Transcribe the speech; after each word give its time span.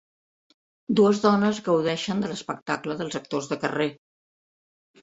Dues 0.99 1.21
dones 1.25 1.59
gaudeixen 1.67 2.25
de 2.25 2.33
l'espectacle 2.33 2.99
dels 3.05 3.21
actors 3.25 3.53
de 3.55 3.63
carrer. 3.67 3.91